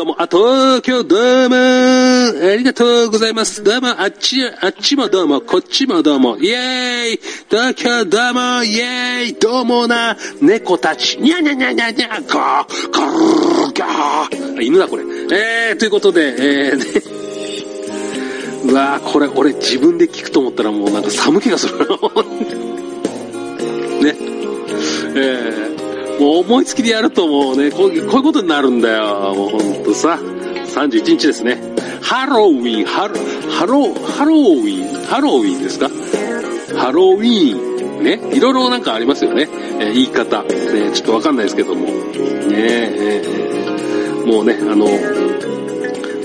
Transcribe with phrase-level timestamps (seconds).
[0.00, 3.62] どうも、あ、東京どうも、ありがとうございます。
[3.62, 14.62] どうも、あっち、あっちもどうも、こっちもどうも、イェーイ東京どうも、イェーイどうもな、猫たち、にゃにゃにゃにゃにゃ、ゴー、ゴー、ゴー。
[14.62, 15.02] 犬だこれ。
[15.02, 16.84] えー、ということで、えー、ね、
[18.72, 21.84] うわーこれ、俺自分で聞くと思ったらもうなんか寒気がするな。
[21.84, 21.90] ね。
[25.14, 25.79] えー、
[26.20, 29.34] もう思いつきでやるともうね、こういうことになるんだよ。
[29.34, 30.18] もうほんとさ。
[30.20, 31.60] 31日ですね。
[32.02, 33.16] ハロウィン、ハロ、
[33.50, 35.88] ハロ、ハロウィン、ハロウィンですか？
[36.76, 37.56] ハロウィ
[38.00, 38.04] ン。
[38.04, 38.20] ね。
[38.32, 39.48] いろいろなんかありますよね。
[39.80, 40.42] えー言い方。
[40.44, 41.86] ね、ちょっとわかんないですけども。
[41.86, 41.92] ね
[42.54, 44.86] えーもうね、あの、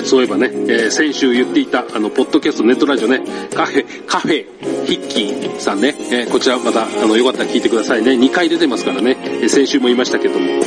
[0.06, 3.22] そういえばね、えー先週言っていた、あの、ポッドキャスト、ネットラジオね、
[3.54, 4.46] カフェ、カフェ、
[4.86, 8.12] ヒッキーさんね、えーこちらまた、あの、よかったら聞いてくださいね。
[8.12, 10.60] 2回出てますからね、え先週も言いましたけども、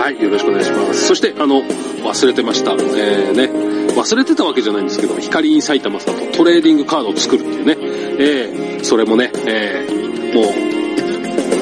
[0.00, 1.06] はい、よろしくお願いします。
[1.06, 2.72] そして、あの、忘れてました。
[2.72, 3.50] えーね、
[3.94, 7.76] 忘れてたわけじゃないんですけど、光イン埼玉さんとトレーディングカードを作るっていうね、
[8.18, 10.75] えーそれもね、えーもう、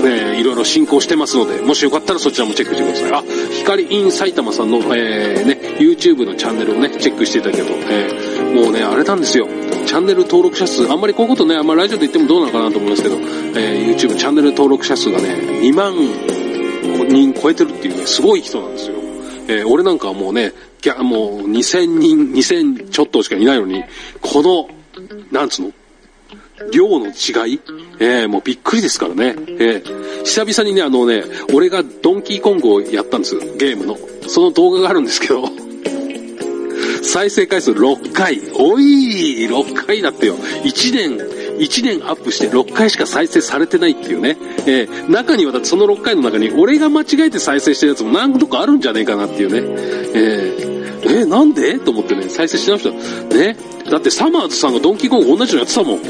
[0.07, 3.13] えーいろいろ進行してますので、もしよかったらそちらもチェックしてください。
[3.13, 9.49] あ、光イン埼玉さんの、えーね、YouTube のチャンネルをね、チェックしていただけると、えーもうね、あれなんですよ。
[9.87, 15.29] チャンネル登録者数、あんまりこういうことね、あんまりラジオで言ってもどうなのかなと思いますけど、えー YouTube チャンネル登録者数がね、
[15.63, 15.95] 2万
[17.09, 18.97] 人超えてるっていうね、すごい人なんですよ。
[19.49, 23.83] えー俺なんかはもうね、ギャもう2000人、2000ちょっとしかいないのに、
[24.21, 24.69] この、
[25.33, 25.73] なんつうの
[26.73, 27.11] 量の違
[27.55, 27.61] い？
[27.99, 29.35] えー、もうびっくりですからね。
[29.37, 33.97] えー、久々にね、あのね、俺がドンキーコングをやったんですゲームの。
[34.29, 35.49] その動画があるんですけど、
[37.03, 38.41] 再生回数6回。
[38.55, 40.37] おい !6 回だってよ。
[40.65, 41.19] 1年、
[41.59, 44.37] 1年アップして6回しか再生されてないっていうね。
[44.67, 49.61] えー、中にはだってその6回の中に俺が間違えて再生してるやつも何度かあるんじゃねえかなっていうね。
[50.15, 51.79] えー、えなんで？
[51.79, 52.91] と思ってね、再生し直した。
[53.37, 53.57] ね？
[53.91, 56.01] だってサマーズさんがドンキーコング同じのやってたもん。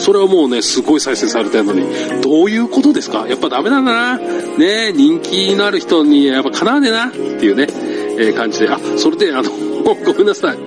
[0.00, 1.86] それはもうね、すごい再生されてるのに、
[2.22, 3.26] どういうことですか？
[3.28, 4.18] やっぱダメなんだな。
[4.18, 7.06] ね人気のある人にやっぱかなわねえな。
[7.06, 7.66] っていうね、
[8.18, 8.68] えー感じで。
[8.68, 9.50] あ、それで、あの、
[10.04, 10.58] ごめんなさい。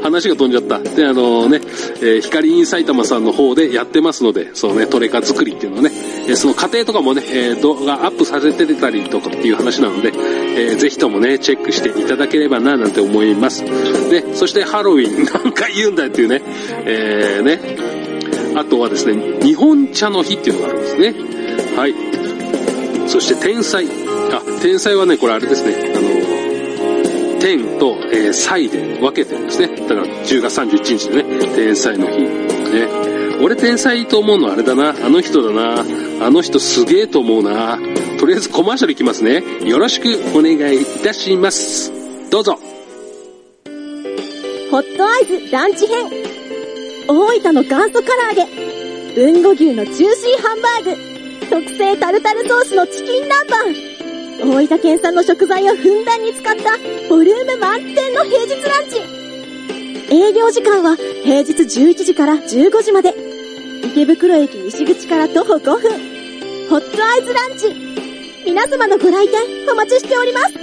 [0.00, 0.78] 話が飛んじゃった。
[0.78, 1.60] で、あのね、
[2.00, 5.90] えー光イン埼玉さんの方でやってますので、そうね、トレカ作りっていうのをね、
[6.28, 10.12] えその過程とかもね、え動画アップさせてたりとかっていう話なので、
[10.56, 13.64] えーぜひともね、チェックしていただければな、なんて思います。
[14.10, 16.42] で、そしてハロウィン、何回言うんだよっていうね、
[16.84, 17.60] えーね、
[18.56, 21.14] あとはですね、日本茶の日っていうのがあるんですね。
[21.76, 21.94] はい。
[23.08, 23.86] そして天才。
[23.86, 29.68] あ、天才はね、これあれですね、あの、天と、えー、祭で分けてるんですね。
[29.68, 32.22] だから10月31日でね、天才の日。
[32.22, 33.12] ね。
[33.42, 34.90] 俺天才と思うのはあれだな。
[34.90, 35.84] あの人だな。
[36.24, 37.76] あの人すげえと思うな。
[38.20, 39.42] とりあえずコマーシャルいきますね。
[39.64, 41.92] よろしくお願いいたします。
[42.30, 42.58] どうぞ。
[44.70, 46.41] ホットアイズランチ編。
[47.08, 48.46] 大分の元祖唐揚げ。
[49.20, 51.48] 豊後牛のジューシーハンバーグ。
[51.50, 54.50] 特製タルタルソースのチキン南蛮。
[54.50, 59.00] 大分県産の食材をふんだんに使ったボリューム満点の平日ランチ。
[60.14, 63.14] 営業時間は平日11時から15時まで。
[63.84, 65.90] 池袋駅西口から徒歩5分。
[66.70, 67.74] ホットアイズランチ。
[68.44, 70.61] 皆様のご来店お待ちしております。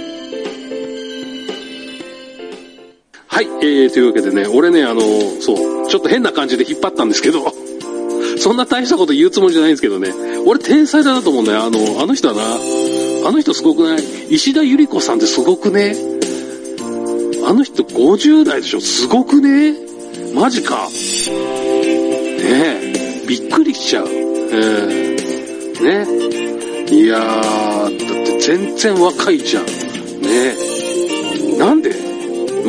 [3.32, 5.00] はい、えー、というわけでね、俺ね、あの、
[5.40, 7.54] そう、ちょっと変な感じで引っ張ったんですけど、
[8.38, 10.12] そんな大したこと言うつもりじゃないんですけどね、
[10.44, 11.62] 俺天才だなと思うんだよ。
[11.62, 12.42] あの、あの人はな、
[13.28, 14.02] あの人すごくない？
[14.30, 15.96] 石田ゆり子さんってすごくね？
[17.44, 18.80] あの人50代でしょ？
[18.80, 19.76] すごくね？
[20.34, 20.88] マジか。
[21.28, 21.32] ね
[22.42, 24.08] え、びっくりしちゃう。
[24.10, 25.16] え
[25.80, 26.06] えね
[26.90, 29.64] いやー、だって全然若いじゃん。
[29.64, 29.70] ね
[31.54, 31.56] え。
[31.58, 31.94] なんで？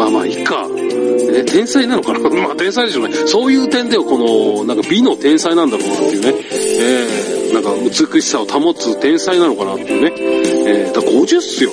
[0.02, 0.68] まあまあいいか。
[0.68, 2.20] ね、天才なのかな？
[2.30, 3.16] まあ天才でしょうね。
[3.28, 6.34] そういう点ではこの、なんか美の天才なんだろうなっていうね。
[6.52, 10.14] えー、なんか美しさを保つ天才なのかなっていうね。
[10.18, 11.72] えー、だから50っすよ。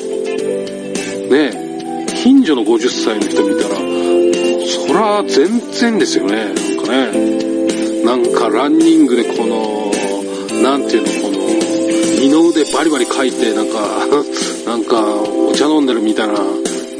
[1.31, 1.69] ね
[2.23, 3.77] 近所の50歳の人見たら、
[4.67, 6.53] そら全然ですよね。
[6.77, 7.49] なんかね。
[8.05, 11.39] なんかランニングでこの、なんていうの、この、
[12.21, 14.07] 二の腕バリバリ書いて、なんか、
[14.67, 16.35] なんか、お茶飲んでるみたいな、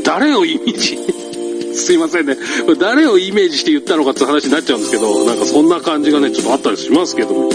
[0.09, 0.97] 誰をイメージ？
[1.77, 2.39] すいませんね。
[2.81, 7.49] 誰をイメージして言ったのかって話になっちゃうんですけど、なんかそんな感じがね、ちょっとあったりしますけども。
[7.51, 7.55] ね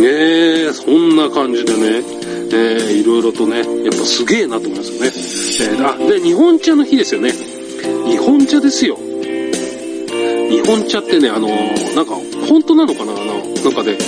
[0.00, 2.02] え、そんな感じでね、
[2.52, 5.12] えー、いろいろとね、やっぱすげえなと思いますよね。
[5.76, 7.34] えー、あ、で、日本茶の日ですよね。
[8.08, 8.98] 日本茶ですよ。
[10.50, 12.16] 日本茶ってね、あのーなんか、
[12.48, 13.12] 本当なのかな？
[13.12, 13.22] あの、
[13.62, 13.98] なんかね、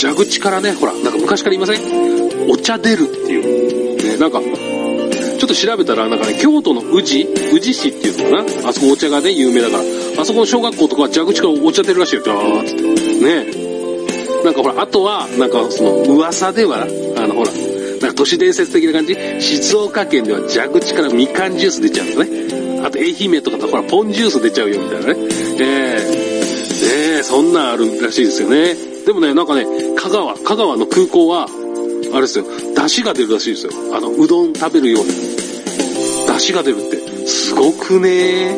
[0.00, 2.50] 蛇口からね、ほら、なんか昔から言いません？
[2.50, 3.96] お茶出るっていう。
[3.96, 4.40] ね、なんか、
[5.40, 7.22] ちょっと調べたら、なんかね、京都の宇治
[7.54, 9.82] 宇治市っていうのかなあそこお茶がね、有名だから。
[10.20, 12.80] あそこの小学校とかは蛇口からお茶出るらしいよ、ガーッって。
[13.24, 17.50] ねなんかほら、あとは、なんかその、噂では、あのほら、
[18.02, 22.84] なんか都市伝説的な感じ静岡県では蛇口からみかんジュース出ちゃうんだね。
[22.84, 25.16] あと愛媛とかだほら、ポンジュース出ちゃうよみたいなね。
[25.58, 28.74] えー、ねそんなんあるらしいですよね。
[29.06, 29.64] でもね、なんかね、
[29.96, 31.48] 香川、香川の空港は、
[32.12, 32.44] あれですよ、
[32.74, 33.72] 出汁が出るらしいですよ。
[33.94, 35.29] あの、うどん食べるように。
[36.40, 38.56] 汁が出るって、すごくね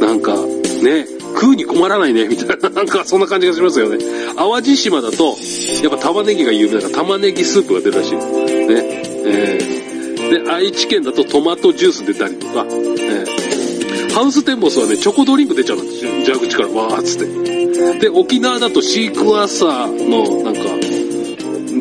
[0.00, 3.98] なんか、ね、食うに困らないね、みたいな、なんかそんな感じがしますよね。
[4.36, 5.36] 淡路島だと、
[5.82, 8.12] やっぱ玉ねぎが有名だから玉ねぎスープが出るらしい。
[8.14, 9.02] ね。
[9.28, 16.10] えー、で、愛知県だとトマトジュース出たりとか、えー、ハウステンボスはね、チョコドリンク出ちゃうんですよ。
[16.24, 17.98] 蛇口からわーっつって。
[18.00, 20.60] で、沖縄だとシークワーサーの、なんか、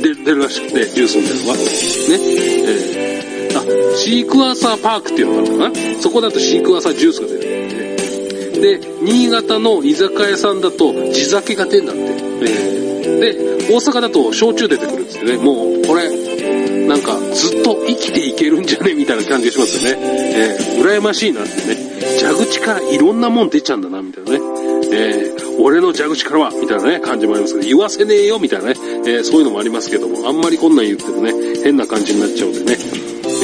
[0.03, 1.53] 出るらしくて、ジュースみたいなのが。
[1.55, 1.63] ね。
[2.09, 3.14] えー、
[3.97, 6.01] シークワーサーパークっていうのがあるのかな？
[6.01, 8.62] そこだとシークワーサージュースが出るん。
[8.62, 12.01] で、新潟の居酒屋さんだと地酒が出るんだって。
[12.41, 15.38] え、で、大阪だと焼酎出てくるんですよね。
[15.38, 16.09] もう、これ、
[16.88, 18.94] なんか、ずっと生きていけるんじゃね？
[18.94, 20.00] みたいな感じがしますよね。
[20.01, 21.75] えー、羨ましいなってね。
[22.21, 24.39] 蛇口からいろんなもん出ちゃうんだな、みたいなね。
[24.91, 28.75] えー、俺の蛇口からは、みたいなね、感じもありますけど、言わせねえよ、みたいなね。
[28.77, 31.33] えー、そういうのもありますけども、あんまりこんなん言ってもね、
[31.63, 32.77] 変な感じになっちゃうんでね。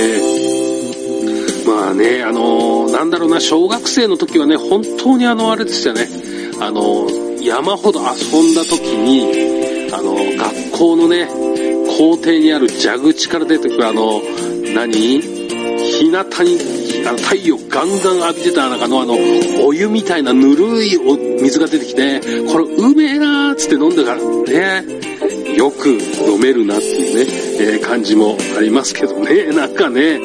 [0.01, 6.07] えーまあね、あのー、なんだろうな、小学生の時はね、本当にあの、あれですよね、
[6.59, 8.05] あのー、山ほど遊
[8.41, 11.27] んだ時に、あのー、学校のね、
[11.97, 14.21] 校庭にある蛇口から出てくるあの、
[14.73, 15.21] 何？
[16.01, 16.57] 日向に、
[17.05, 19.15] あの、太陽ガンガン浴びてた中のあの、
[19.65, 22.21] お湯みたいなぬるいお水が出てきて、
[22.51, 25.10] これうめえなーっつって飲んだからね、
[25.55, 30.19] よく飲めるなっていうね、えー、感じもありますけどね、 なんかね、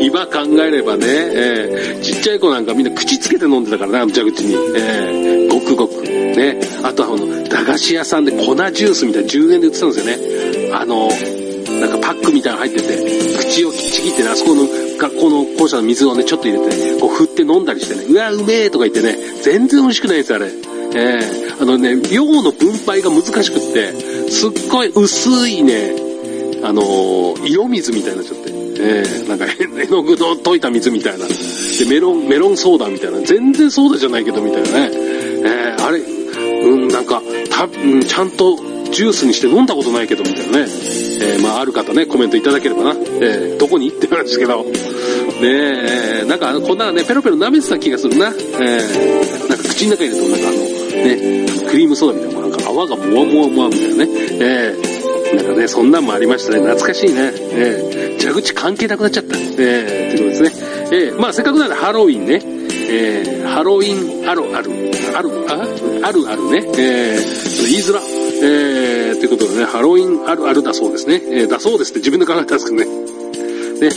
[0.00, 4.54] 今考えればね、えー、ちっちゃい子なんかみんな口つけて飲んでたからね、あの蛇口に。
[4.76, 6.02] えー、ごくごく。
[6.36, 6.60] ね。
[6.82, 10.70] あとはあの、駄菓子屋さんで粉ジュースみたいな10円で売ってたんですよね。
[10.72, 11.08] あの、
[11.80, 14.68] なんかパックみたいなの入ってて、口をちぎってね、あそこの
[14.98, 20.50] 学校の校舎の水をね、ちょっと入れてね、こう振って飲んだりしてね、うわ、うめえとか言ってね、全然美味しくないですあれ。
[20.96, 25.94] えー、あのね、量の分配が難しくって、すっごい薄いね、
[26.62, 28.56] あのー、色水みたいになっちゃって。
[28.78, 31.26] えー、なんか絵の具の溶いた水みたいな。
[31.26, 31.34] で、
[31.88, 33.20] メロン、メロンソーダみたいな。
[33.20, 34.90] 全然ソーダじゃないけどみたいなね。
[34.92, 38.56] えー、あれ、うん、なんか、た、うん、ちゃんと
[38.92, 40.66] ジュースにして飲んだことないけどみたいなね。
[41.20, 42.90] えー、まあ、ある方ね、コメントいただければな。
[42.92, 44.64] えー、どこにって話ですけど。
[44.64, 44.72] ね
[45.42, 48.28] え、なんか、こんなね、ペロペロ舐めてた気がするな。
[48.28, 54.08] えー、なんか口の中入れると、なんかあの、ね、クリームソーダみたいな、なんか泡がもわもわもわみたいなね。
[54.40, 56.60] えー、なんかね、そんなんもありましたね。
[56.60, 57.32] 懐かしいね。
[57.34, 59.36] えー、蛇口関係なくなっちゃった。
[59.36, 60.66] えー、ということですね。
[60.92, 62.40] えー、まあせっかくなんでハロウィンね。
[62.88, 64.70] えー、ハロウィンあるある、
[65.14, 66.64] ある、ああるあるね。
[66.78, 68.00] えー、言いづら。
[68.42, 71.22] えー、ということでね、ハロウィンあるあるだそうですね。
[71.30, 72.84] えー、だそうですって自分で考えたんですけどね。
[73.80, 73.90] ね、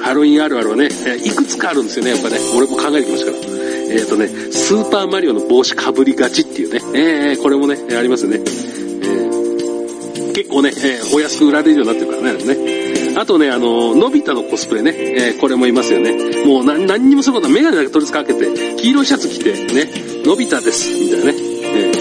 [0.00, 2.38] ハロウィンあるあるはね、えー、いくつかあるんですよね、やっぱね。
[2.56, 3.55] 俺も考えてきましたから。
[3.90, 6.80] えっ、ー、とね、スーパーマリオの帽子かぶりがちっていうね。
[6.94, 8.38] えー、これもね、ありますよね。
[8.38, 12.86] えー、結構ね、えー、お安く売られるようになってるからね。
[13.18, 16.44] あとね、あの、のび太のコスプレね、えー、これもいますよね。
[16.44, 19.90] もう何何にもすることはメガネだけ取り付かけて、黄色いシャツ着て、ね、
[20.24, 21.34] のび太です、みたいなね。
[21.38, 21.92] え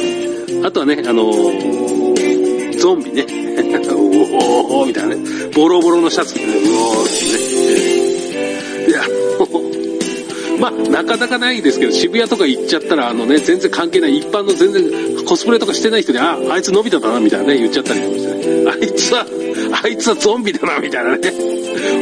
[0.62, 3.24] ー、あとはね、あのー、ゾンビね。
[3.24, 3.36] う
[3.96, 5.22] おーみたいなね。
[5.56, 7.45] ボロボロのシャツ着てね、うおーってね
[10.60, 18.72] まあ、なかなかないですけど、渋谷とか行っちゃったら、あのね、全然関係ない、一般の全然コスプレとかしてない人に、あ、あいつのび太だな、みたいなね、言っちゃったりとかしてね。
[18.72, 19.26] あいつは、
[19.84, 21.34] あいつはゾンビだな、みたいなね。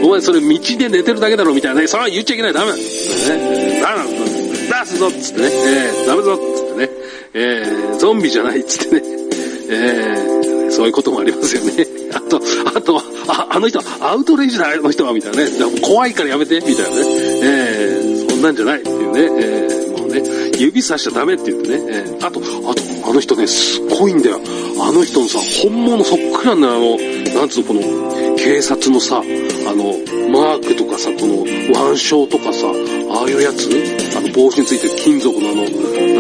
[0.04, 1.88] お前それ道で寝てるだけだろ、みたいなね。
[1.88, 2.78] それは言っちゃいけない、ダメだ。
[2.78, 3.82] ね。
[3.82, 4.34] ダメだ。
[4.84, 5.50] 出すぞつってね。
[5.52, 6.90] えー、ダメぞつってね。
[7.34, 9.02] えー、ゾンビじゃないっつってね。
[9.70, 11.86] えー、そういうこともありますよね。
[12.14, 12.42] あと、
[12.76, 15.50] あとは、あ、あの人、アウトレイジだ、あの人は、みたいなね。
[15.82, 16.86] 怖いからやめて、みたいなね。
[17.44, 18.03] えー、
[18.44, 19.22] なんじゃないっていうね。
[19.22, 20.22] えー、もうね、
[20.60, 21.82] 指さしちゃダメって言ってね。
[21.88, 24.42] えー、あと、あと、あの人ね、すっごいんだよ。
[24.82, 26.74] あの人のさ、本物そっくりなんだよ。
[26.74, 26.98] あの、
[27.40, 29.24] なんつうの、この、警察のさ、あ
[29.74, 29.96] の、
[30.30, 33.70] マークとかさ、この、腕章とかさ、ああいうやつ？
[34.18, 35.70] あの、帽子についてる金属のあの、な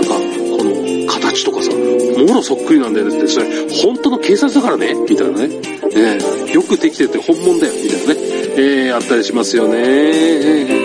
[0.01, 0.13] んか、
[0.57, 4.93] この、形とかさ、もろそっくりなんだよって、それ、本当の警察だからね？
[5.09, 5.49] みたいなね。
[5.95, 8.19] えー、よくできてて本物だよ、みたいなね。
[8.55, 9.73] えー、あったりしますよね。
[9.77, 10.82] えー、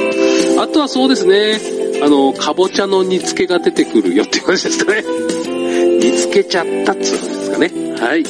[0.61, 1.61] あとはそうですね、
[2.03, 5.05] あの、かぼちゃの煮付けが出てくるよっていう感じですかね。
[6.03, 7.73] 煮付けちゃったっつうんですかね。
[8.01, 8.25] はい。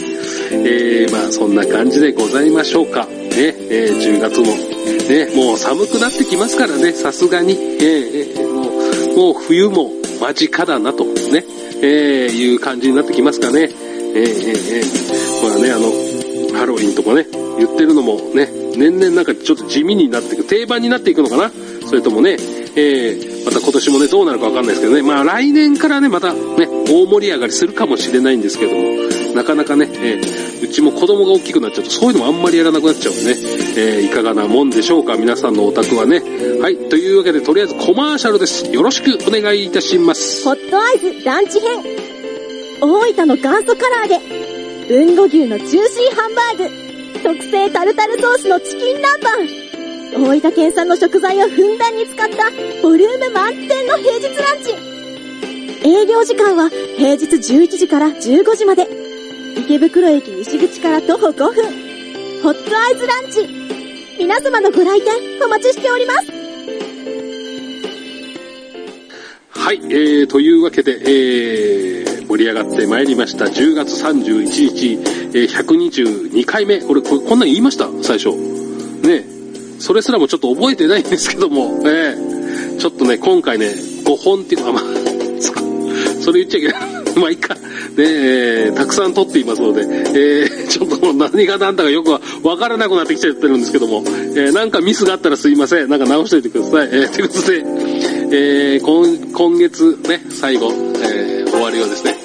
[0.52, 3.06] えー、まあそんな感じでございましょうか。
[3.06, 3.54] ね。
[3.70, 8.68] えー10月も、ね、もう寒くなってきますからね、さすがに、えーえーも
[9.14, 11.46] う、もう冬も間近だなと、ね、
[11.80, 13.70] えーいう感じになってきますかね。
[14.14, 15.48] えーえーえー。
[15.48, 17.26] まあね、あの、ハロウィンとかね、
[17.58, 21.50] 言ってるのもね、年々なんかちょっと地味になっていく、定番になっていくのかな。
[21.88, 22.36] それともね、
[22.76, 33.36] えー、また今年もね、どうなるかわかんないですけどね、まあ来年からね、またね、大盛り上がりするかもしれないんですけども、なかなかね、えーうちも子供が大きくなっちゃうと、そういうのもあんまりやらなくなっちゃうんでね、
[33.76, 36.20] えーいかがなもんでしょうか、皆さんのお宅はね。
[36.60, 38.70] はい、というわけで、とりあえずコマーシャルです。
[38.70, 40.44] よろしくお願いいたします。
[40.44, 41.82] ホットアイズランチ編。
[42.80, 44.20] 大分の元祖唐揚げ。
[44.94, 46.88] 豊後牛のジューシーハンバーグ。
[47.22, 49.67] 特製タルタルソースのチキン南蛮。
[50.14, 52.50] 大分県産の食材をふんだんに使った
[52.82, 54.72] ボリューム満点の平日ランチ。
[55.86, 58.86] 営業時間は平日11時から15時まで。
[59.56, 61.64] 池袋駅西口から徒歩5分。
[62.42, 63.48] ホットアイズランチ。
[64.18, 66.32] 皆様のご来店お待ちしております。
[69.50, 73.44] はい、えー、というわけで、えー、盛り上がってまいりました。
[73.46, 74.98] 10月31日、
[75.34, 76.82] えー、122回目。
[76.84, 77.88] 俺こ、こんなん言いました？
[78.02, 78.30] 最初。
[79.06, 79.37] ねえ
[79.78, 83.66] それすらもちょっと覚えてないんですけども、えー、ちょっとね、今回ね、
[84.04, 84.82] 5本っていうか、まあ、
[86.20, 86.98] それ言っちゃいけない。
[87.18, 87.54] まあ、いいか。
[87.54, 87.60] ね
[87.98, 95.88] えーたくさん撮っていますので、えー、ちょっともう何が何だかよくわわからなくなってきちゃってるんですけども、えー、なんかミスがあったらすいません。
[95.88, 96.88] なんか直しといてください。
[96.92, 97.64] えー、ということで、
[98.30, 101.37] えー、今、今月ね、最後、えー、
[101.78, 102.16] 終わりはですね、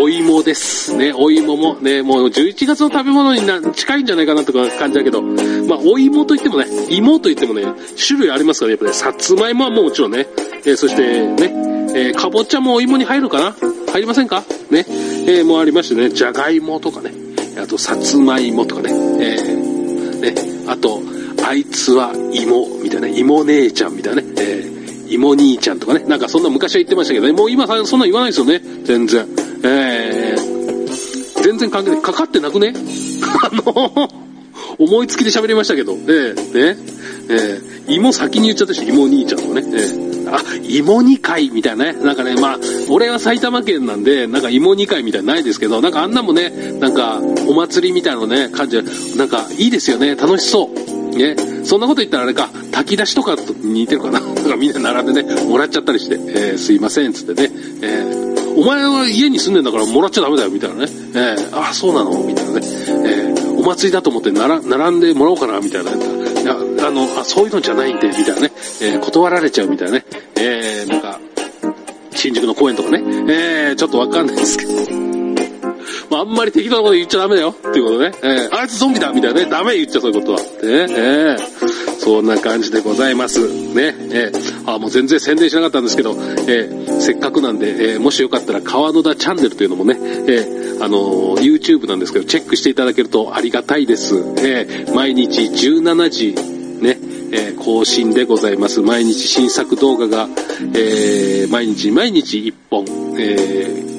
[0.00, 0.94] お芋です。
[0.94, 7.64] ね、お芋もね、もう11月の食べ物にな近いんじゃないかなとか感じだけど、まあ、お芋といってもね、芋といってもね、
[8.06, 10.28] 種類ありますからね、やっぱね、さつまいもはもちろんね、
[10.64, 11.52] えーそしてね、
[11.94, 13.56] えーかぼちゃもお芋に入るかな？
[13.92, 14.44] 入りませんか？
[14.70, 17.12] ね、えーもありましてね、じゃがいもとかね、
[17.60, 20.34] あとさつまいもとかね、えーね、
[20.68, 21.02] あと、
[21.44, 24.79] あいつは芋、みたいな、芋姉ちゃんみたいなね、えー
[25.10, 29.26] 芋兄ちゃんとかね、なんかそんな昔は言ってましたけどね、もう今そんな言わないですよね、全然。
[29.62, 32.02] えー、全然関係ない。
[32.02, 32.72] かかってなくね？
[33.42, 34.08] あの、
[34.78, 36.78] 思いつきで喋りましたけど、えー、ね、
[37.28, 48.82] えー、芋先に言っちゃったし、芋兄ちゃんとかね、えー、あ、芋煮会みたいなね、なんかね、まあ、俺は埼玉県なんで、なんか芋煮会みたいないですけど、なんかあんなもね、なんか、お祭りみたいなのね、感じ、
[49.16, 50.99] なんか、いいですよね、楽しそう。
[51.10, 54.20] ね、そんなこと言ったらあれか、炊き出しとかと似てるかな。
[54.20, 57.50] なんかみんな並んでね、もらっちゃったりして、えー、すいません、つってね、
[57.82, 60.88] えー、お前は家に住んでんだからもらっちゃダメだよ、みたいなね。
[61.14, 62.18] えー、あ、そうなの？
[62.26, 62.60] みたいなね。
[63.04, 65.90] えー、お祭りだと思ってなら並んでもらおうかな、みたいな。
[65.92, 65.94] い
[66.44, 68.52] や、あの、あ、そういうのじゃないんで、みたいなね。
[68.80, 70.04] えー、断られちゃうみたいなね。
[70.36, 71.20] えー、なんか、
[72.14, 73.02] 新宿の公園とかね。
[73.28, 75.09] えー、ちょっとわかんないですけど。
[76.20, 78.12] あ、んまり適当なこと言っちゃダメだよっていうことね。
[78.22, 79.50] えー、あいつゾンビだみたいなね。
[79.50, 80.40] ダメ言っちゃそういうことは。
[80.40, 83.40] ね、えー、そんな感じでございます。
[83.48, 94.16] ね、えー、あ、もう全然宣伝しなかったんですけど、えー、せっかくなんで、えー、もしよかったら川野田チャンネルというのもね、えー、あのー YouTube なんですけど、チェックしていただけるとありがたいです。
[94.16, 96.34] えー、毎日17時、
[96.82, 96.98] ね、
[97.32, 98.80] えー更新でございます。
[98.80, 100.28] 毎日新作動画が、
[100.74, 102.84] えー毎日毎日1本、
[103.18, 103.90] えー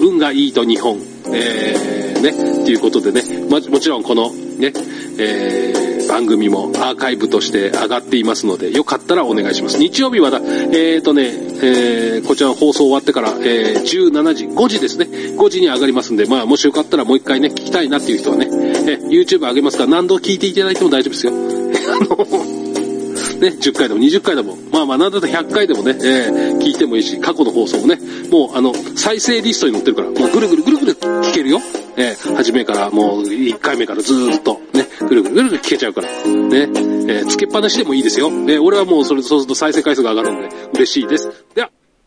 [0.00, 1.00] 運がいいと2本、
[1.32, 4.72] えー、ね、っていうことでね、ま、もちろんこのね、
[5.18, 9.78] えー番組もアーカイブとして上がっていますので、よかったらお願いします。
[9.78, 21.32] 日曜日はだ、えーとね、えーこちらの放送終わってから、えー17時、5時ですね、5時に上がりますんで、まあ、もしよかったらもう一回ね、聞きたいなっていう人はね、えー YouTube 上げますから何度聞いていただいても大丈夫ですよ。
[21.92, 22.16] あの
[23.40, 27.98] ね、10回でも20回でも、まあまあ、なんだったら100回でもね、えー聞いてもいいし、過去の放送もね、
[28.30, 31.60] もう、あの、再生リストに載ってるから、もうぐるぐるぐるぐる聞けるよ。
[31.96, 38.28] えー初めから、もう、1回目からずーっと、ね、ぐるぐるぐるぐる聞けちゃうから、ね、えーつけっぱなしでもいいですよ。
[38.28, 41.28] えー俺はもう、それ、そうすると再生回数が上がるんで、嬉しいです。
[41.54, 41.70] では、